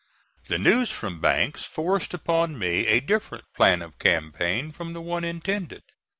[0.47, 5.23] The news from Banks forced upon me a different plan of campaign from the one
[5.23, 5.83] intended.